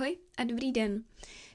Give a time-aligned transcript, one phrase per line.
[0.00, 1.04] Ahoj a dobrý den.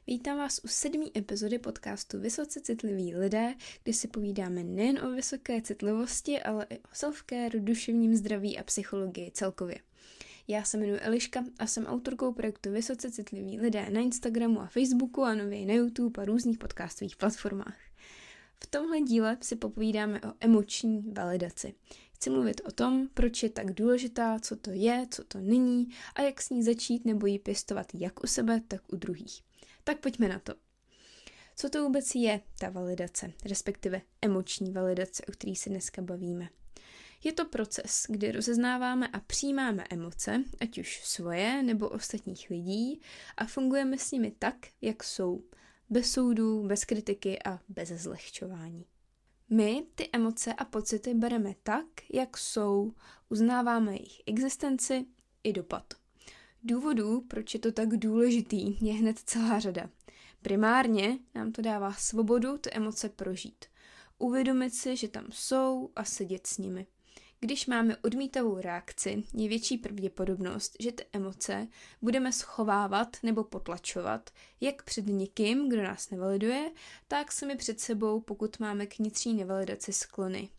[0.07, 5.61] Vítám vás u sedmé epizody podcastu Vysoce citliví lidé, kde si povídáme nejen o vysoké
[5.61, 9.79] citlivosti, ale i o self-care, duševním zdraví a psychologii celkově.
[10.47, 15.23] Já se jmenuji Eliška a jsem autorkou projektu Vysoce citliví lidé na Instagramu a Facebooku
[15.23, 17.77] a nově na YouTube a různých podcastových platformách.
[18.63, 21.73] V tomhle díle si popovídáme o emoční validaci.
[22.25, 26.21] Chci mluvit o tom, proč je tak důležitá, co to je, co to není a
[26.21, 29.41] jak s ní začít nebo ji pěstovat jak u sebe, tak u druhých.
[29.83, 30.53] Tak pojďme na to.
[31.55, 36.49] Co to vůbec je ta validace, respektive emoční validace, o který se dneska bavíme?
[37.23, 43.01] Je to proces, kdy rozeznáváme a přijímáme emoce, ať už svoje nebo ostatních lidí,
[43.37, 45.43] a fungujeme s nimi tak, jak jsou,
[45.89, 48.85] bez soudů, bez kritiky a bez zlehčování.
[49.55, 52.93] My ty emoce a pocity bereme tak, jak jsou,
[53.29, 55.05] uznáváme jejich existenci
[55.43, 55.93] i dopad.
[56.63, 59.89] Důvodů, proč je to tak důležitý, je hned celá řada.
[60.41, 63.65] Primárně nám to dává svobodu ty emoce prožít.
[64.17, 66.87] Uvědomit si, že tam jsou a sedět s nimi.
[67.39, 71.67] Když máme odmítavou reakci, je větší pravděpodobnost, že ty emoce
[72.01, 74.29] budeme schovávat nebo potlačovat,
[74.61, 76.71] jak před někým, kdo nás nevaliduje,
[77.07, 80.49] tak sami před sebou, pokud máme k vnitřní nevalidaci sklony.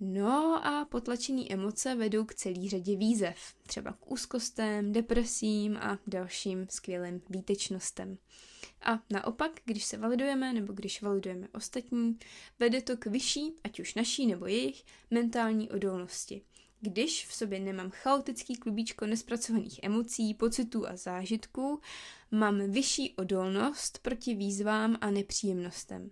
[0.00, 6.66] No a potlačené emoce vedou k celý řadě výzev, třeba k úzkostem, depresím a dalším
[6.70, 8.18] skvělým výtečnostem.
[8.82, 12.18] A naopak, když se validujeme nebo když validujeme ostatní,
[12.58, 16.42] vede to k vyšší, ať už naší nebo jejich, mentální odolnosti.
[16.80, 21.80] Když v sobě nemám chaotický klubíčko nespracovaných emocí, pocitů a zážitků,
[22.30, 26.10] mám vyšší odolnost proti výzvám a nepříjemnostem.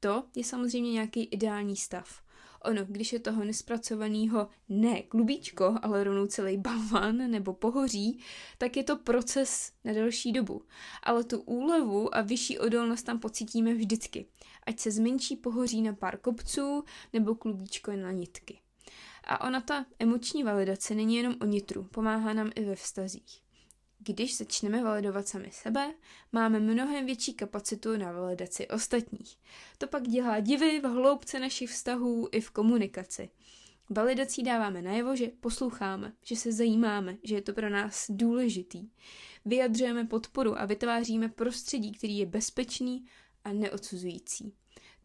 [0.00, 2.25] To je samozřejmě nějaký ideální stav.
[2.66, 8.20] Ono, když je toho nespracovaného ne klubíčko, ale rovnou celý balvan nebo pohoří,
[8.58, 10.62] tak je to proces na delší dobu.
[11.02, 14.26] Ale tu úlevu a vyšší odolnost tam pocítíme vždycky.
[14.66, 18.60] Ať se zmenší pohoří na pár kopců nebo klubíčko na nitky.
[19.24, 23.45] A ona ta emoční validace není jenom o nitru, pomáhá nám i ve vztazích.
[24.06, 25.94] Když začneme validovat sami sebe,
[26.32, 29.36] máme mnohem větší kapacitu na validaci ostatních.
[29.78, 33.30] To pak dělá divy v hloubce našich vztahů i v komunikaci.
[33.90, 38.88] Validací dáváme najevo, že posloucháme, že se zajímáme, že je to pro nás důležitý.
[39.44, 43.06] Vyjadřujeme podporu a vytváříme prostředí, který je bezpečný
[43.44, 44.54] a neodsuzující.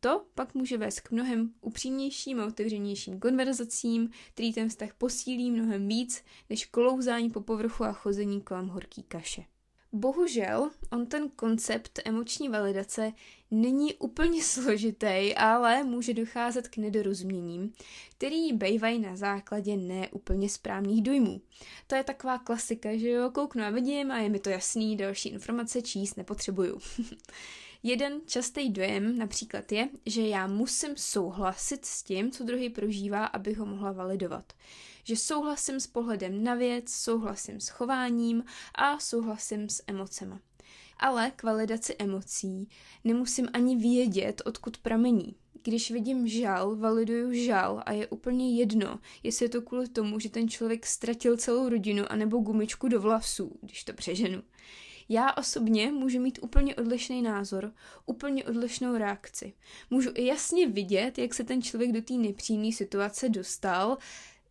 [0.04, 5.88] To pak může vést k mnohem upřímnějším a otevřenějším konverzacím, který ten vztah posílí mnohem
[5.88, 9.44] víc, než klouzání po povrchu a chození kolem horký kaše.
[9.92, 13.14] Bohužel, on ten koncept emoční validace
[13.52, 17.74] není úplně složitý, ale může docházet k nedorozuměním,
[18.18, 21.42] který bývají na základě neúplně správných dojmů.
[21.88, 25.30] To je taková klasika, že jo, kouknu a vidím a je mi to jasný, další
[25.30, 26.80] informace číst nepotřebuju.
[27.84, 33.58] Jeden častý dojem například je, že já musím souhlasit s tím, co druhý prožívá, abych
[33.58, 34.54] ho mohla validovat.
[35.04, 38.44] Že souhlasím s pohledem na věc, souhlasím s chováním
[38.76, 40.40] a souhlasím s emocema.
[41.02, 42.70] Ale k validaci emocí
[43.04, 45.36] nemusím ani vědět, odkud pramení.
[45.64, 50.30] Když vidím žal, validuju žal a je úplně jedno, jestli je to kvůli tomu, že
[50.30, 54.44] ten člověk ztratil celou rodinu anebo gumičku do vlasů, když to přeženu.
[55.10, 57.74] Já osobně můžu mít úplně odlišný názor,
[58.06, 59.54] úplně odlišnou reakci.
[59.90, 63.98] Můžu i jasně vidět, jak se ten člověk do té nepříjemné situace dostal,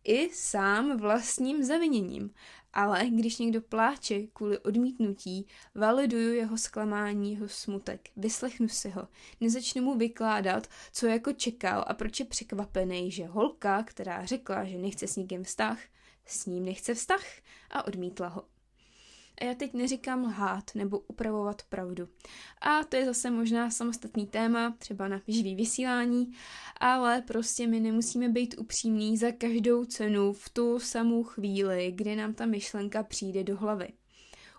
[0.03, 2.33] i sám vlastním zaviněním.
[2.73, 9.07] Ale když někdo pláče kvůli odmítnutí, validuju jeho zklamání, jeho smutek, vyslechnu si ho,
[9.41, 14.77] nezačnu mu vykládat, co jako čekal a proč je překvapený, že holka, která řekla, že
[14.77, 15.79] nechce s někým vztah,
[16.25, 17.23] s ním nechce vztah
[17.69, 18.50] a odmítla ho.
[19.41, 22.07] A já teď neříkám lhát nebo upravovat pravdu.
[22.61, 26.31] A to je zase možná samostatný téma, třeba na živý vysílání,
[26.77, 32.33] ale prostě my nemusíme být upřímní za každou cenu v tu samou chvíli, kdy nám
[32.33, 33.87] ta myšlenka přijde do hlavy.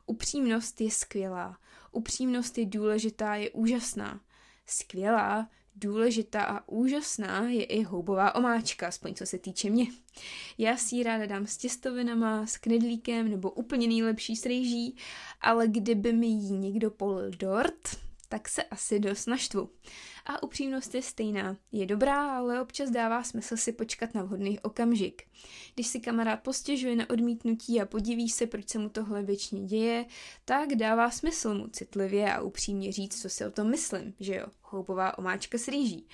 [0.07, 1.59] Upřímnost je skvělá,
[1.93, 4.21] upřímnost je důležitá, je úžasná.
[4.67, 9.87] Skvělá důležitá a úžasná je i houbová omáčka, aspoň co se týče mě.
[10.59, 14.97] Já si ji ráda dám s těstovinama, s knedlíkem nebo úplně nejlepší s rejží,
[15.41, 17.97] ale kdyby mi ji někdo polil dort,
[18.33, 19.71] tak se asi dost naštvu.
[20.27, 21.57] A upřímnost je stejná.
[21.73, 25.23] Je dobrá, ale občas dává smysl si počkat na vhodný okamžik.
[25.75, 30.05] Když si kamarád postěžuje na odmítnutí a podiví se, proč se mu tohle věčně děje,
[30.45, 34.47] tak dává smysl mu citlivě a upřímně říct, co si o tom myslím, že jo,
[34.63, 36.09] houpová omáčka s rýží.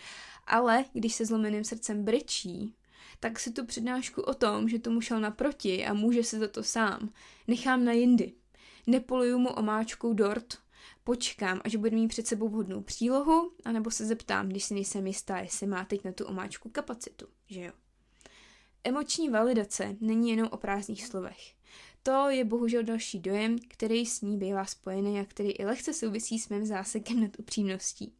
[0.46, 2.74] Ale když se zlomeným srdcem brečí,
[3.20, 6.62] tak si tu přednášku o tom, že tomu šel naproti a může se za to
[6.62, 7.12] sám,
[7.46, 8.32] nechám na jindy.
[8.86, 10.58] nepoluju mu omáčkou dort,
[11.04, 15.38] počkám, až bude mít před sebou vhodnou přílohu, anebo se zeptám, když si nejsem jistá,
[15.38, 17.72] jestli má teď na tu omáčku kapacitu, že jo.
[18.84, 21.54] Emoční validace není jenom o prázdných slovech.
[22.02, 26.38] To je bohužel další dojem, který s ní bývá spojený a který i lehce souvisí
[26.38, 28.14] s mým zásekem nad upřímností.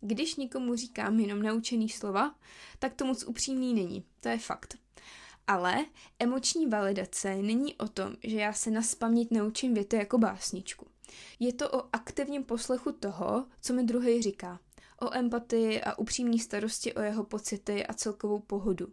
[0.00, 2.34] Když někomu říkám jenom naučený slova,
[2.78, 4.04] tak to moc upřímný není.
[4.20, 4.78] To je fakt.
[5.46, 5.86] Ale
[6.18, 10.86] emoční validace není o tom, že já se na spaměť naučím věty jako básničku.
[11.40, 14.60] Je to o aktivním poslechu toho, co mi druhý říká.
[15.00, 18.86] O empatii a upřímní starosti o jeho pocity a celkovou pohodu.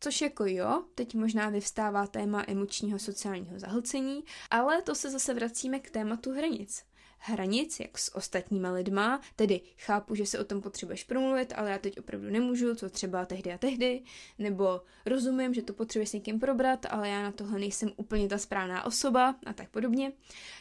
[0.00, 5.80] Což jako jo, teď možná vyvstává téma emočního sociálního zahlcení, ale to se zase vracíme
[5.80, 6.84] k tématu hranic
[7.18, 11.78] hranic, jak s ostatníma lidma, tedy chápu, že se o tom potřebuješ promluvit, ale já
[11.78, 14.02] teď opravdu nemůžu, co třeba tehdy a tehdy,
[14.38, 18.38] nebo rozumím, že to potřebuješ s někým probrat, ale já na tohle nejsem úplně ta
[18.38, 20.12] správná osoba a tak podobně,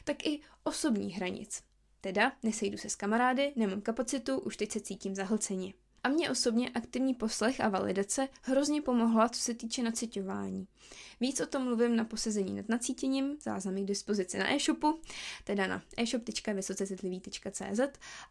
[0.03, 1.63] tak i osobní hranic.
[2.01, 5.73] Teda nesejdu se s kamarády, nemám kapacitu, už teď se cítím zahlceně.
[6.05, 10.67] A mě osobně aktivní poslech a validace hrozně pomohla, co se týče nacitování.
[11.19, 14.99] Víc o tom mluvím na posezení nad nacítěním, záznamy k dispozici na e-shopu,
[15.43, 17.79] teda na e-shop.vysocecitlivý.cz,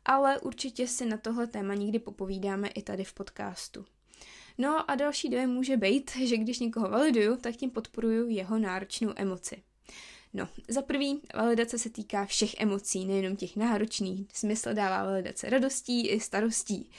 [0.04, 3.84] ale určitě si na tohle téma někdy popovídáme i tady v podcastu.
[4.58, 9.12] No a další dojem může být, že když někoho validuju, tak tím podporuju jeho náročnou
[9.16, 9.62] emoci.
[10.34, 14.26] No, za prvý, validace se týká všech emocí, nejenom těch náročných.
[14.32, 16.90] Smysl dává validace radostí i starostí.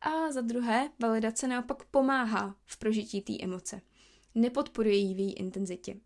[0.00, 3.80] A za druhé, validace naopak pomáhá v prožití té emoce.
[4.34, 5.96] Nepodporuje ji v její intenzitě.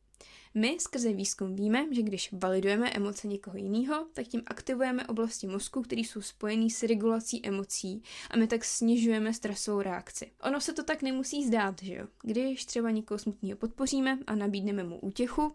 [0.54, 5.82] My skrze výzkum víme, že když validujeme emoce někoho jiného, tak tím aktivujeme oblasti mozku,
[5.82, 10.30] které jsou spojené s regulací emocí a my tak snižujeme stresovou reakci.
[10.42, 12.06] Ono se to tak nemusí zdát, že jo?
[12.22, 15.54] Když třeba někoho smutného podpoříme a nabídneme mu útěchu,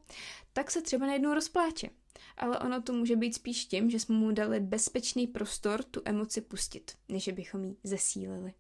[0.54, 1.90] tak se třeba najednou rozpláče
[2.38, 6.42] ale ono to může být spíš tím, že jsme mu dali bezpečný prostor tu emoci
[6.42, 8.54] pustit, než bychom ji zesílili.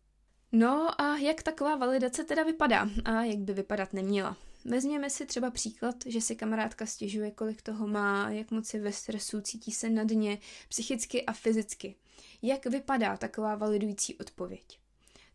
[0.51, 4.37] No a jak taková validace teda vypadá a jak by vypadat neměla?
[4.65, 8.91] Vezměme si třeba příklad, že si kamarádka stěžuje, kolik toho má, jak moc je ve
[8.91, 10.39] stresu, cítí se na dně,
[10.69, 11.95] psychicky a fyzicky.
[12.41, 14.79] Jak vypadá taková validující odpověď?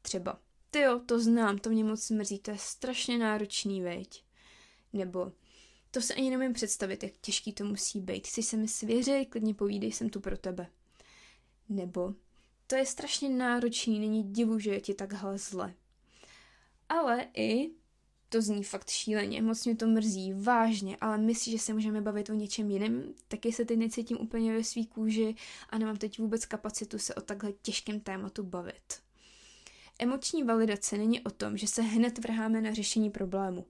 [0.02, 0.38] Třeba,
[0.70, 4.24] ty jo, to znám, to mě moc mrzí, to je strašně náročný, veď.
[4.92, 5.32] Nebo,
[5.94, 8.26] to se ani nemůžu představit, jak těžký to musí být.
[8.26, 10.66] Chci se mi svěřit, klidně povídej, jsem tu pro tebe.
[11.68, 12.14] Nebo
[12.66, 15.74] to je strašně náročný, není divu, že je ti takhle zle.
[16.88, 17.70] Ale i
[18.28, 22.30] to zní fakt šíleně, moc mě to mrzí, vážně, ale myslíš, že se můžeme bavit
[22.30, 23.14] o něčem jiném?
[23.28, 25.34] Taky se teď necítím úplně ve svý kůži
[25.70, 29.02] a nemám teď vůbec kapacitu se o takhle těžkém tématu bavit.
[29.98, 33.66] Emoční validace není o tom, že se hned vrháme na řešení problému.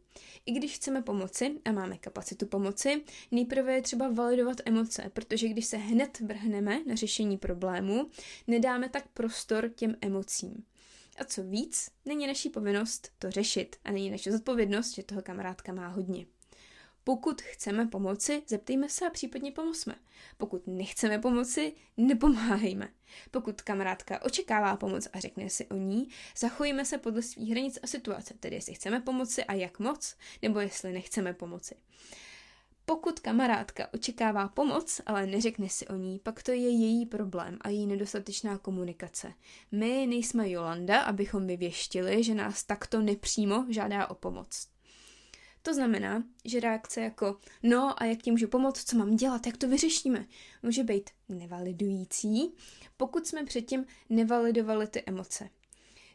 [0.47, 5.67] I když chceme pomoci a máme kapacitu pomoci, nejprve je třeba validovat emoce, protože když
[5.67, 8.11] se hned vrhneme na řešení problému,
[8.47, 10.65] nedáme tak prostor těm emocím.
[11.19, 15.73] A co víc, není naší povinnost to řešit a není naše zodpovědnost, že toho kamarádka
[15.73, 16.27] má hodně.
[17.05, 19.95] Pokud chceme pomoci, zeptejme se a případně pomozme.
[20.37, 22.89] Pokud nechceme pomoci, nepomáhejme.
[23.31, 27.87] Pokud kamarádka očekává pomoc a řekne si o ní, zachovíme se podle svých hranic a
[27.87, 31.75] situace, tedy jestli chceme pomoci a jak moc, nebo jestli nechceme pomoci.
[32.85, 37.69] Pokud kamarádka očekává pomoc, ale neřekne si o ní, pak to je její problém a
[37.69, 39.33] její nedostatečná komunikace.
[39.73, 44.69] My nejsme Jolanda, abychom vyvěštili, že nás takto nepřímo žádá o pomoc.
[45.63, 49.57] To znamená, že reakce jako no a jak ti můžu pomoct, co mám dělat, jak
[49.57, 50.27] to vyřešíme,
[50.63, 52.55] může být nevalidující,
[52.97, 55.49] pokud jsme předtím nevalidovali ty emoce.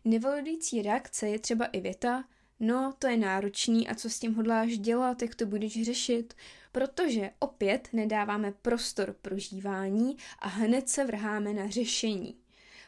[0.06, 2.24] Nevalidující reakce je třeba i věta,
[2.60, 6.34] no to je náročný a co s tím hodláš dělat, jak to budeš řešit,
[6.72, 12.38] protože opět nedáváme prostor prožívání a hned se vrháme na řešení.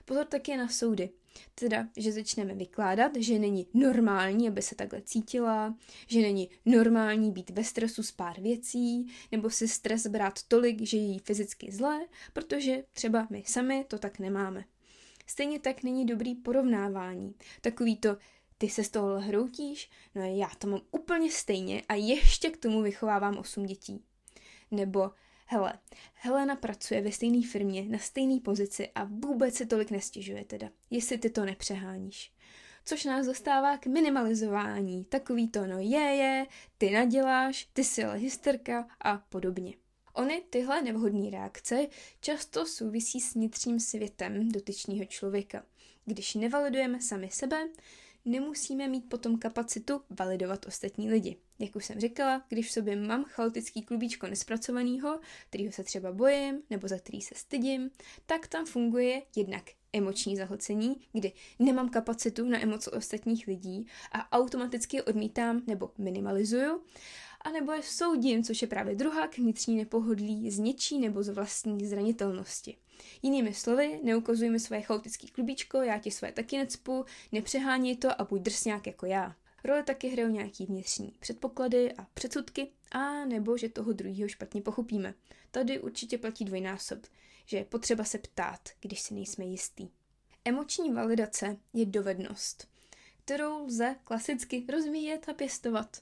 [0.05, 1.09] Pozor také na soudy.
[1.55, 5.75] Teda, že začneme vykládat, že není normální, aby se takhle cítila,
[6.07, 10.97] že není normální být ve stresu z pár věcí, nebo si stres brát tolik, že
[10.97, 11.99] je jí fyzicky zlé,
[12.33, 14.65] protože třeba my sami to tak nemáme.
[15.25, 17.35] Stejně tak není dobrý porovnávání.
[17.61, 18.17] Takový to,
[18.57, 22.81] ty se z toho hroutíš, no já to mám úplně stejně a ještě k tomu
[22.81, 24.03] vychovávám osm dětí.
[24.71, 25.11] Nebo
[25.51, 25.73] Hele,
[26.13, 31.17] Helena pracuje ve stejné firmě, na stejné pozici a vůbec si tolik nestěžuje teda, jestli
[31.17, 32.31] ty to nepřeháníš.
[32.85, 38.17] Což nás dostává k minimalizování, takový to no je, je, ty naděláš, ty si ale
[38.17, 39.73] hysterka a podobně.
[40.13, 41.87] Ony tyhle nevhodné reakce
[42.21, 45.65] často souvisí s vnitřním světem dotyčného člověka.
[46.05, 47.67] Když nevalidujeme sami sebe,
[48.25, 51.37] nemusíme mít potom kapacitu validovat ostatní lidi.
[51.59, 56.61] Jak už jsem říkala, když v sobě mám chaotický klubíčko nespracovaného, kterýho se třeba bojím
[56.69, 57.91] nebo za který se stydím,
[58.25, 65.01] tak tam funguje jednak emoční zahlcení, kdy nemám kapacitu na emoce ostatních lidí a automaticky
[65.01, 66.81] odmítám nebo minimalizuju,
[67.41, 71.29] a nebo je soudím, což je právě druhá k vnitřní nepohodlí z něčí nebo z
[71.29, 72.77] vlastní zranitelnosti.
[73.21, 78.23] Jinými slovy, neukazuj mi své chaotické klubíčko, já ti své taky necpu, nepřehání to a
[78.23, 79.35] buď drsňák jako já.
[79.63, 85.13] Role taky hrajou nějaký vnitřní předpoklady a předsudky, a nebo že toho druhého špatně pochopíme.
[85.51, 86.99] Tady určitě platí dvojnásob,
[87.45, 89.89] že je potřeba se ptát, když si nejsme jistý.
[90.45, 92.67] Emoční validace je dovednost,
[93.25, 96.01] kterou lze klasicky rozvíjet a pěstovat.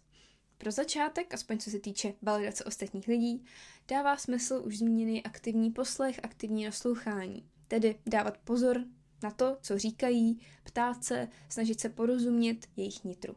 [0.58, 3.46] Pro začátek, aspoň co se týče validace ostatních lidí,
[3.88, 7.50] dává smysl už zmíněný aktivní poslech, aktivní naslouchání.
[7.68, 8.84] Tedy dávat pozor
[9.24, 13.36] na to, co říkají, ptát se, snažit se porozumět jejich nitru.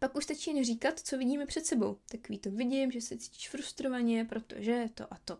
[0.00, 1.96] Pak už stačí jen říkat, co vidíme před sebou.
[2.10, 5.38] Takový to vidím, že se cítíš frustrovaně, protože to a to.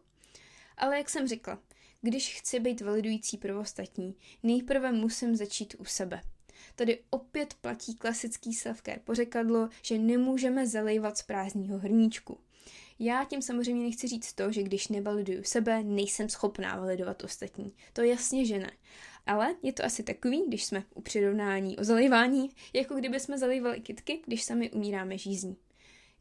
[0.76, 1.62] Ale jak jsem řekla,
[2.00, 6.20] když chci být validující pro ostatní, nejprve musím začít u sebe.
[6.78, 12.38] Tady opět platí klasický self-care pořekadlo, že nemůžeme zalejvat z prázdního hrníčku.
[12.98, 17.72] Já tím samozřejmě nechci říct to, že když nevaliduju sebe, nejsem schopná validovat ostatní.
[17.92, 18.70] To jasně, že ne.
[19.26, 23.80] Ale je to asi takový, když jsme u přirovnání o zalejvání, jako kdyby jsme zalejvali
[23.80, 25.56] kitky, když sami umíráme žízní.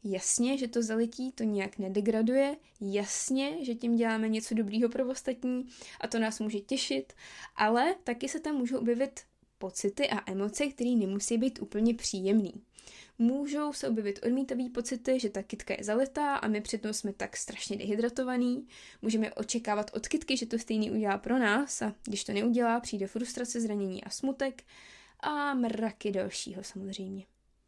[0.04, 5.66] Jasně, že to zalití to nějak nedegraduje, jasně, že tím děláme něco dobrýho pro ostatní
[6.00, 7.12] a to nás může těšit,
[7.56, 9.20] ale taky se tam můžou objevit
[9.58, 12.52] pocity a emoce, které nemusí být úplně příjemný.
[13.18, 17.36] Můžou se objevit odmítavý pocity, že ta kytka je zalitá a my přitom jsme tak
[17.36, 18.66] strašně dehydratovaný.
[19.02, 23.06] Můžeme očekávat od kytky, že to stejný udělá pro nás a když to neudělá, přijde
[23.06, 24.62] frustrace, zranění a smutek
[25.20, 27.26] a mraky dalšího samozřejmě.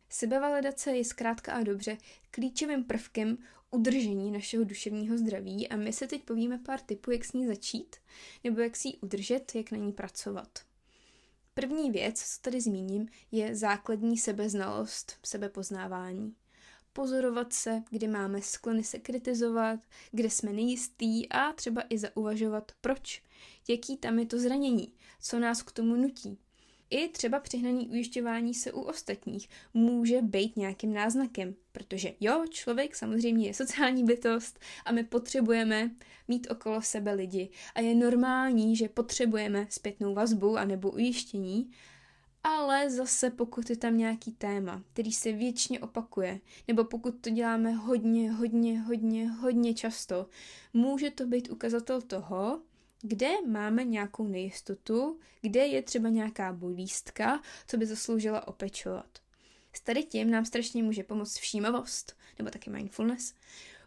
[0.08, 1.96] Sebevalidace je zkrátka a dobře
[2.30, 3.38] klíčovým prvkem
[3.70, 7.96] udržení našeho duševního zdraví a my se teď povíme pár tipů, jak s ní začít,
[8.44, 10.69] nebo jak si ji udržet, jak na ní pracovat.
[11.54, 16.34] První věc, co tady zmíním, je základní sebeznalost, sebepoznávání.
[16.92, 19.80] Pozorovat se, kdy máme sklony se kritizovat,
[20.12, 23.22] kde jsme nejistý a třeba i zauvažovat proč,
[23.68, 26.38] jaký tam je to zranění, co nás k tomu nutí,
[26.90, 33.46] i třeba přehnaný ujišťování se u ostatních může být nějakým náznakem, protože jo, člověk samozřejmě
[33.46, 35.90] je sociální bytost a my potřebujeme
[36.28, 37.48] mít okolo sebe lidi.
[37.74, 41.70] A je normální, že potřebujeme zpětnou vazbu a nebo ujištění,
[42.44, 47.72] ale zase pokud je tam nějaký téma, který se věčně opakuje, nebo pokud to děláme
[47.72, 50.26] hodně, hodně, hodně, hodně často,
[50.72, 52.60] může to být ukazatel toho,
[53.02, 59.18] kde máme nějakou nejistotu, kde je třeba nějaká bolístka, co by zasloužila opečovat.
[59.72, 63.34] S tady tím nám strašně může pomoct všímavost, nebo taky mindfulness.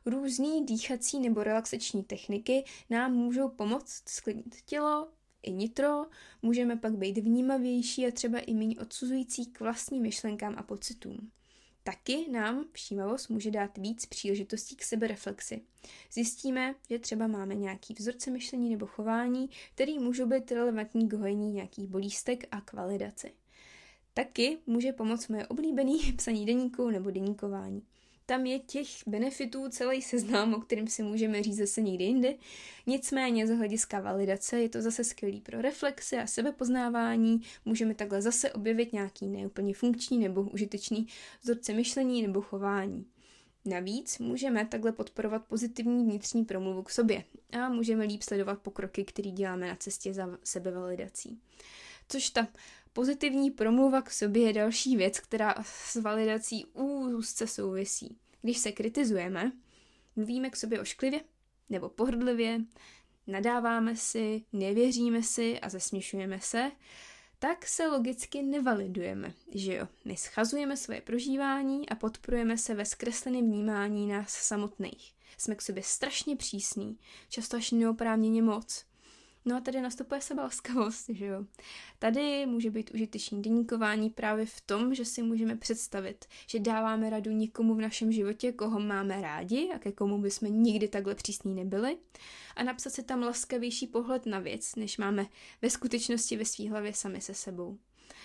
[0.06, 5.10] Různý dýchací nebo relaxační techniky nám můžou pomoct sklidnit tělo,
[5.44, 6.06] i nitro,
[6.42, 11.32] můžeme pak být vnímavější a třeba i méně odsuzující k vlastním myšlenkám a pocitům.
[11.84, 15.62] Taky nám všímavost může dát víc příležitostí k sebereflexi.
[16.12, 21.52] Zjistíme, že třeba máme nějaký vzorce myšlení nebo chování, který můžou být relevantní k hojení
[21.52, 23.34] nějakých bolístek a k validaci.
[24.14, 27.82] Taky může pomoct moje oblíbený psaní deníku nebo deníkování.
[28.26, 32.34] Tam je těch benefitů celý seznam, o kterým si můžeme říct zase někdy jinde.
[32.88, 37.42] Nicméně z hlediska validace je to zase skvělý pro reflexy a sebepoznávání.
[37.66, 41.08] Můžeme takhle zase objevit nějaký neúplně funkční nebo užitečný
[41.42, 43.06] vzorce myšlení nebo chování.
[43.66, 47.24] Navíc můžeme takhle podporovat pozitivní vnitřní promluvu k sobě
[47.60, 51.40] a můžeme líp sledovat pokroky, které děláme na cestě za sebevalidací.
[52.10, 52.48] Což ta
[52.94, 58.18] Pozitivní promluva k sobě je další věc, která s validací úzce souvisí.
[58.42, 59.52] Když se kritizujeme,
[60.16, 61.22] mluvíme k sobě ošklivě
[61.70, 62.62] nebo pohrdlivě,
[63.28, 66.72] nadáváme si, nevěříme si a zesměšujeme se,
[67.40, 69.88] tak se logicky nevalidujeme, že jo?
[70.06, 75.14] My schazujeme svoje prožívání a podporujeme se ve zkresleném vnímání nás samotných.
[75.38, 76.98] Jsme k sobě strašně přísní,
[77.30, 78.86] často až neoprávněně moc.
[79.46, 81.46] No a tady nastupuje sebalaskavost, že jo.
[82.00, 87.32] Tady může být užitečný deníkování právě v tom, že si můžeme představit, že dáváme radu
[87.32, 91.98] někomu v našem životě, koho máme rádi a ke komu bychom nikdy takhle přísní nebyli
[92.56, 95.26] a napsat si tam laskavější pohled na věc, než máme
[95.62, 97.78] ve skutečnosti ve svý hlavě sami se sebou.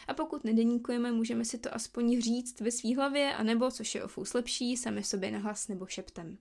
[0.09, 4.09] A pokud nedeníkujeme, můžeme si to aspoň říct ve svý hlavě, anebo, což je o
[4.09, 6.39] fous lepší, sami sobě nahlas nebo šeptem.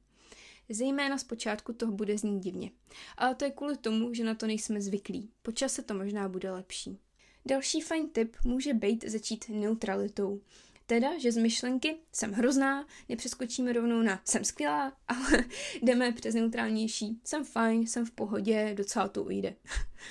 [0.70, 2.72] Zejména zpočátku toho bude znít divně.
[3.18, 5.32] Ale to je kvůli tomu, že na to nejsme zvyklí.
[5.42, 7.00] Po čase to možná bude lepší.
[7.46, 10.42] Další fajn tip může být začít neutralitou.
[10.86, 15.46] Teda, že z myšlenky jsem hrozná, nepřeskočíme rovnou na jsem skvělá, ale
[15.82, 19.56] jdeme přes neutrálnější, jsem fajn, jsem v pohodě, docela to ujde.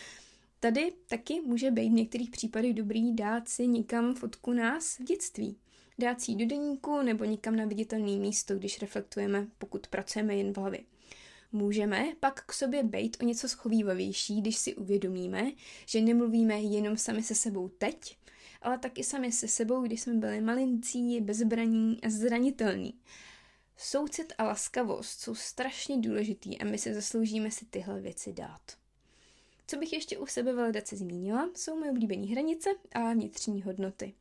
[0.61, 5.57] Tady taky může být v některých případech dobrý dát si někam fotku nás v dětství.
[5.99, 10.57] Dát si do deníku nebo někam na viditelné místo, když reflektujeme, pokud pracujeme jen v
[10.57, 10.81] hlavě.
[11.53, 15.53] Můžeme pak k sobě být o něco schovývavější, když si uvědomíme,
[15.87, 18.17] že nemluvíme jenom sami se sebou teď,
[18.63, 22.95] ale taky sami se sebou, když jsme byli malincí, bezbraní a zranitelní.
[23.77, 28.63] Soucit a laskavost jsou strašně důležitý a my se zasloužíme si tyhle věci dát.
[29.67, 34.15] Co bych ještě u sebe validace zmínila, jsou moje oblíbené hranice a vnitřní hodnoty.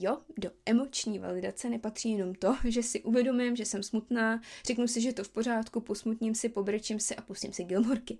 [0.00, 5.00] Jo, do emoční validace nepatří jenom to, že si uvědomím, že jsem smutná, řeknu si,
[5.00, 8.18] že to v pořádku, posmutním si, pobrečím si a pustím si Gilmorky.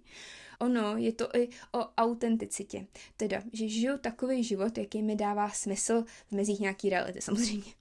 [0.61, 2.87] Ono je to i o autenticitě,
[3.17, 7.73] teda, že žiju takový život, jaký mi dává smysl v mezích nějaký reality samozřejmě.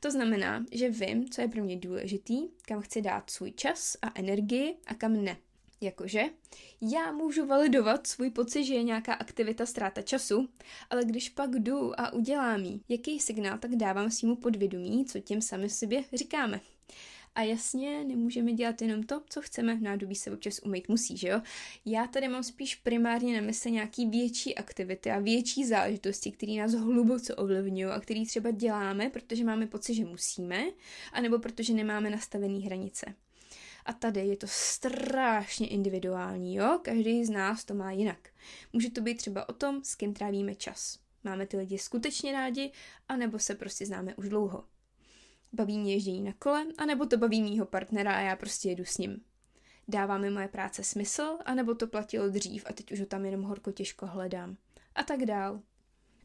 [0.00, 4.12] To znamená, že vím, co je pro mě důležitý, kam chci dát svůj čas a
[4.14, 5.36] energii a kam ne.
[5.80, 6.22] Jakože
[6.80, 10.48] já můžu validovat svůj pocit, že je nějaká aktivita ztráta času,
[10.90, 15.40] ale když pak jdu a udělám ji, jaký signál tak dávám svýmu podvědomí, co tím
[15.40, 16.60] sami sobě říkáme.
[17.34, 21.42] A jasně, nemůžeme dělat jenom to, co chceme, nádobí se občas umýt musí, že jo?
[21.84, 26.72] Já tady mám spíš primárně na mysli nějaký větší aktivity a větší záležitosti, které nás
[26.72, 30.64] hluboce ovlivňují a které třeba děláme, protože máme pocit, že musíme,
[31.12, 33.14] anebo protože nemáme nastavené hranice.
[33.88, 36.78] A tady je to strašně individuální, jo?
[36.82, 38.28] Každý z nás to má jinak.
[38.72, 40.98] Může to být třeba o tom, s kým trávíme čas.
[41.24, 42.72] Máme ty lidi skutečně rádi,
[43.08, 44.64] anebo se prostě známe už dlouho.
[45.52, 48.98] Baví mě ježdění na kole, anebo to baví mýho partnera a já prostě jedu s
[48.98, 49.24] ním.
[49.88, 53.42] Dává mi moje práce smysl, anebo to platilo dřív a teď už ho tam jenom
[53.42, 54.56] horko těžko hledám.
[54.94, 55.62] A tak dál.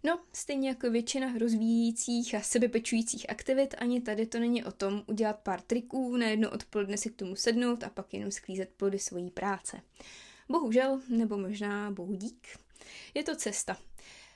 [0.05, 5.39] No, stejně jako většina rozvíjících a sebepečujících aktivit, ani tady to není o tom udělat
[5.39, 9.31] pár triků, na jedno odpoledne si k tomu sednout a pak jenom sklízet plody svojí
[9.31, 9.81] práce.
[10.49, 12.47] Bohužel, nebo možná bohu dík,
[13.13, 13.77] je to cesta.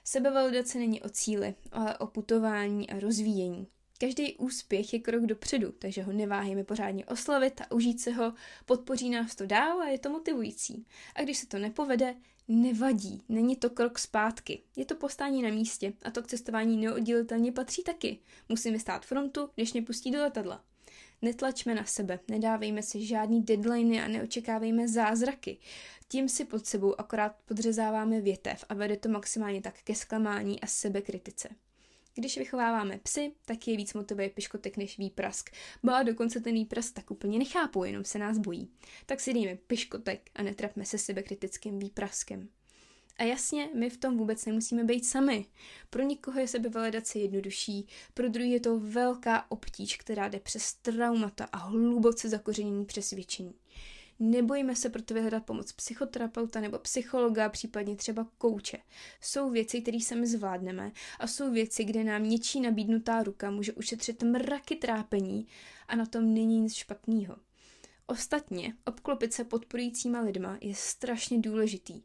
[0.03, 3.67] Sebevalidace není o cíli, ale o putování a rozvíjení.
[3.99, 8.33] Každý úspěch je krok dopředu, takže ho neváhejme pořádně oslavit a užít se ho,
[8.65, 10.85] podpoří nás to dál a je to motivující.
[11.15, 12.15] A když se to nepovede,
[12.47, 17.51] nevadí, není to krok zpátky, je to postání na místě a to k cestování neoddělitelně
[17.51, 18.19] patří taky.
[18.49, 20.63] Musíme stát frontu, než mě pustí do letadla.
[21.21, 25.57] Netlačme na sebe, nedávejme si žádný deadliny a neočekávejme zázraky.
[26.07, 30.67] Tím si pod sebou akorát podřezáváme větev a vede to maximálně tak ke zklamání a
[30.67, 31.49] sebekritice.
[32.17, 35.49] Když vychováváme psy, tak je víc motivuje piškotek než výprask.
[35.83, 38.69] Ba dokonce ten výprask tak úplně nechápu, jenom se nás bojí.
[39.05, 42.49] Tak si dejme piškotek a netrapme se sebe kritickým výpraskem.
[43.17, 45.45] A jasně, my v tom vůbec nemusíme být sami.
[45.89, 51.45] Pro někoho je sebevalidace jednodušší, pro druhý je to velká obtíž, která jde přes traumata
[51.51, 53.53] a hluboce zakořenění přesvědčení.
[54.19, 58.77] Nebojíme se proto vyhledat pomoc psychoterapeuta nebo psychologa, případně třeba kouče.
[59.21, 64.23] Jsou věci, které sami zvládneme a jsou věci, kde nám něčí nabídnutá ruka může ušetřit
[64.23, 65.47] mraky trápení
[65.87, 67.37] a na tom není nic špatného.
[68.05, 72.01] Ostatně, obklopit se podporujícíma lidma je strašně důležitý.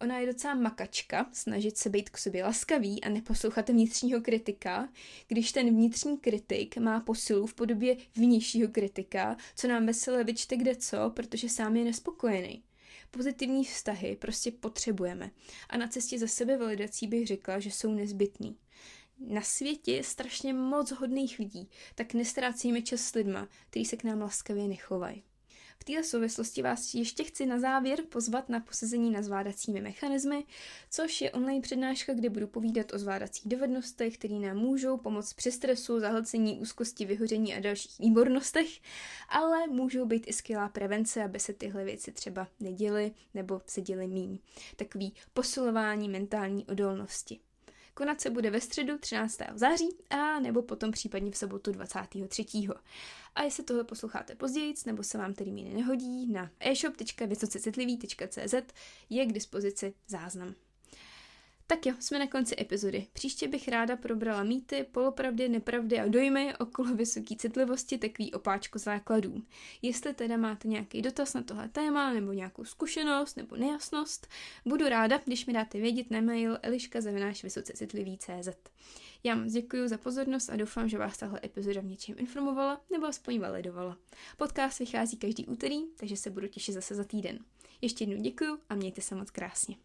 [0.00, 4.88] Ona je docela makačka, snažit se být k sobě laskavý a neposlouchat vnitřního kritika,
[5.28, 10.76] když ten vnitřní kritik má posilu v podobě vnějšího kritika, co nám veselé vyčte kde
[10.76, 12.62] co, protože sám je nespokojený.
[13.10, 15.30] Pozitivní vztahy prostě potřebujeme
[15.68, 18.56] a na cestě za sebe validací bych řekla, že jsou nezbytný.
[19.18, 24.04] Na světě je strašně moc hodných lidí, tak nestrácíme čas s lidma, kteří se k
[24.04, 25.22] nám laskavě nechovají.
[25.84, 30.44] V této souvislosti vás ještě chci na závěr pozvat na posezení na zvládacími mechanismy,
[30.90, 35.52] což je online přednáška, kde budu povídat o zvládacích dovednostech, které nám můžou pomoct při
[35.52, 38.68] stresu, zahlcení, úzkosti, vyhoření a dalších výbornostech,
[39.28, 44.06] ale můžou být i skvělá prevence, aby se tyhle věci třeba neděly nebo se děly
[44.06, 44.38] míň.
[44.76, 47.40] Takový posilování mentální odolnosti.
[47.94, 49.38] Konat se bude ve středu 13.
[49.54, 52.46] září a nebo potom případně v sobotu 23.
[53.34, 58.54] A jestli tohle posloucháte později, nebo se vám termíny nehodí, na e-shop.vysocecitlivý.cz
[59.10, 60.54] je k dispozici záznam.
[61.66, 63.06] Tak jo, jsme na konci epizody.
[63.12, 69.42] Příště bych ráda probrala mýty, polopravdy, nepravdy a dojmy okolo vysoké citlivosti, takový opáčko základů.
[69.82, 74.26] Jestli teda máte nějaký dotaz na tohle téma, nebo nějakou zkušenost, nebo nejasnost,
[74.66, 78.48] budu ráda, když mi dáte vědět na mail eliška.vysocecitlivý.cz
[79.24, 83.06] Já moc děkuji za pozornost a doufám, že vás tahle epizoda v něčem informovala nebo
[83.06, 83.98] aspoň validovala.
[84.36, 87.38] Podcast vychází každý úterý, takže se budu těšit zase za týden.
[87.80, 89.76] Ještě jednou děkuji a mějte se moc krásně.